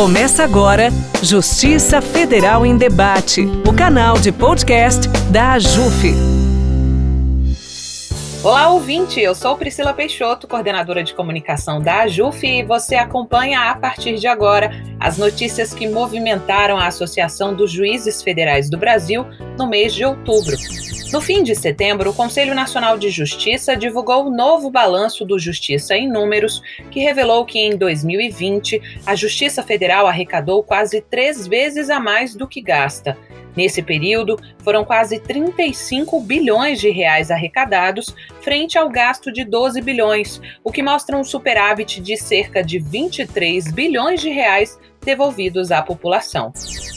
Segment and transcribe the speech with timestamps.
[0.00, 0.88] Começa agora
[1.22, 6.14] Justiça Federal em Debate, o canal de podcast da AJUF.
[8.42, 9.20] Olá, ouvinte!
[9.20, 14.26] Eu sou Priscila Peixoto, coordenadora de comunicação da AJUF, e você acompanha a partir de
[14.26, 19.26] agora as notícias que movimentaram a Associação dos Juízes Federais do Brasil
[19.58, 20.56] no mês de outubro.
[21.12, 25.96] No fim de setembro, o Conselho Nacional de Justiça divulgou o novo balanço do Justiça
[25.96, 31.98] em Números, que revelou que em 2020 a Justiça Federal arrecadou quase três vezes a
[31.98, 33.18] mais do que gasta.
[33.56, 40.40] Nesse período, foram quase 35 bilhões de reais arrecadados, frente ao gasto de 12 bilhões,
[40.62, 46.52] o que mostra um superávit de cerca de 23 bilhões de reais devolvidos à população.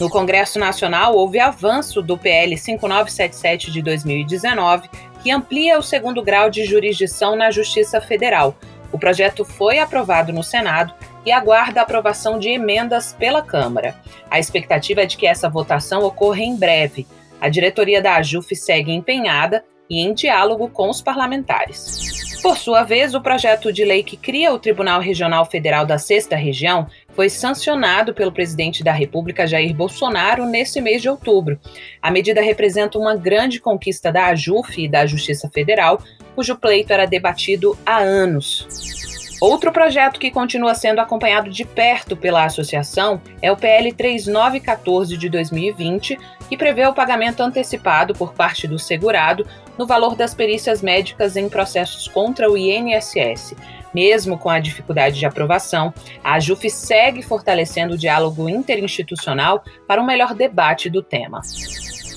[0.00, 4.88] No Congresso Nacional, houve avanço do PL 5977 de 2019,
[5.22, 8.54] que amplia o segundo grau de jurisdição na Justiça Federal.
[8.92, 13.96] O projeto foi aprovado no Senado e aguarda a aprovação de emendas pela Câmara.
[14.30, 17.06] A expectativa é de que essa votação ocorra em breve.
[17.40, 22.16] A diretoria da AJUF segue empenhada e em diálogo com os parlamentares.
[22.42, 26.36] Por sua vez, o projeto de lei que cria o Tribunal Regional Federal da Sexta
[26.36, 31.58] Região foi sancionado pelo presidente da República, Jair Bolsonaro, nesse mês de outubro.
[32.00, 36.00] A medida representa uma grande conquista da AJUF e da Justiça Federal,
[36.34, 39.15] cujo pleito era debatido há anos.
[39.40, 45.28] Outro projeto que continua sendo acompanhado de perto pela associação é o PL 3914 de
[45.28, 51.36] 2020, que prevê o pagamento antecipado por parte do segurado no valor das perícias médicas
[51.36, 53.54] em processos contra o INSS.
[53.92, 55.92] Mesmo com a dificuldade de aprovação,
[56.24, 61.42] a AJUF segue fortalecendo o diálogo interinstitucional para um melhor debate do tema.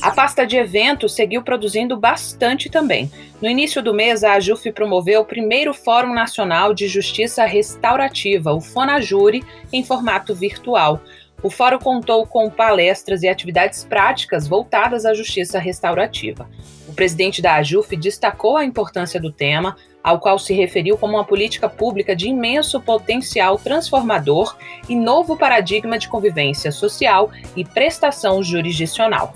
[0.00, 3.10] A pasta de eventos seguiu produzindo bastante também.
[3.42, 8.60] No início do mês, a AJUF promoveu o primeiro Fórum Nacional de Justiça Restaurativa, o
[8.60, 11.02] FONAJURE, em formato virtual.
[11.42, 16.48] O fórum contou com palestras e atividades práticas voltadas à justiça restaurativa.
[16.88, 19.76] O presidente da AJUF destacou a importância do tema,
[20.08, 24.56] ao qual se referiu como uma política pública de imenso potencial transformador
[24.88, 29.32] e novo paradigma de convivência social e prestação jurisdicional.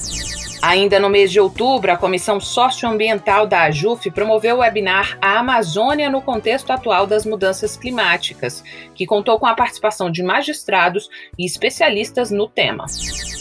[0.63, 6.09] Ainda no mês de outubro, a Comissão Socioambiental da AJUF promoveu o webinar A Amazônia
[6.09, 8.63] no Contexto Atual das Mudanças Climáticas,
[8.95, 12.87] que contou com a participação de magistrados e especialistas no tema.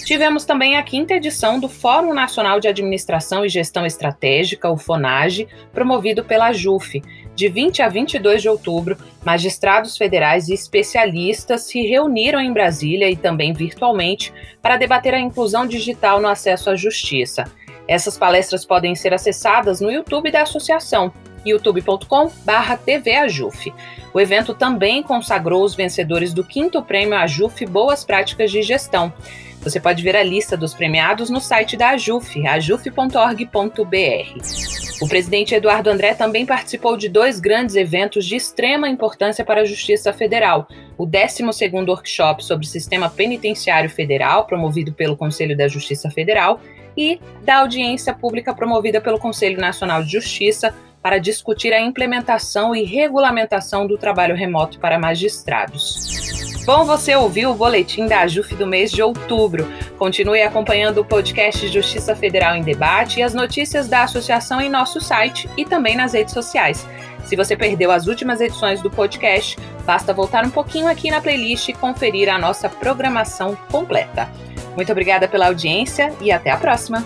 [0.04, 5.48] Tivemos também a quinta edição do Fórum Nacional de Administração e Gestão Estratégica, o FONAGE,
[5.72, 7.04] promovido pela AJUF,
[7.36, 13.16] de 20 a 22 de outubro, magistrados federais e especialistas se reuniram em Brasília e
[13.16, 17.46] também virtualmente para debater a inclusão digital no acesso à justiça.
[17.88, 21.12] Essas palestras podem ser acessadas no YouTube da associação,
[21.46, 23.74] youtube.com/tvajuf.
[24.14, 29.14] O evento também consagrou os vencedores do quinto prêmio Ajuf Boas Práticas de Gestão.
[29.62, 34.91] Você pode ver a lista dos premiados no site da Ajuf, ajuf.org.br.
[35.02, 39.66] O presidente Eduardo André também participou de dois grandes eventos de extrema importância para a
[39.66, 40.68] Justiça Federal.
[40.96, 46.62] O 12º Workshop sobre Sistema Penitenciário Federal, promovido pelo Conselho da Justiça Federal,
[46.96, 52.84] e da audiência pública promovida pelo Conselho Nacional de Justiça para discutir a implementação e
[52.84, 56.41] regulamentação do trabalho remoto para magistrados.
[56.66, 59.68] Bom, você ouviu o boletim da AJUF do mês de outubro.
[59.98, 65.02] Continue acompanhando o podcast Justiça Federal em Debate e as notícias da associação em nosso
[65.02, 66.86] site e também nas redes sociais.
[67.26, 71.70] Se você perdeu as últimas edições do podcast, basta voltar um pouquinho aqui na playlist
[71.70, 74.30] e conferir a nossa programação completa.
[74.76, 77.06] Muito obrigada pela audiência e até a próxima.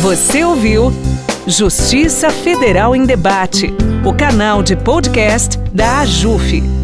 [0.00, 0.92] Você ouviu
[1.46, 3.68] Justiça Federal em Debate,
[4.04, 6.83] o canal de podcast da AJUF.